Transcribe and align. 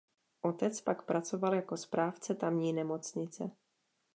Otec 0.41 0.81
pak 0.81 1.05
pracoval 1.05 1.53
jako 1.55 1.77
správce 1.77 2.35
tamní 2.35 2.73
nemocnice. 2.73 3.51